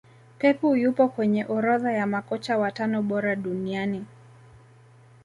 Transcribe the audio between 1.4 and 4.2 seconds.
orodha ya makocha watano bora duniania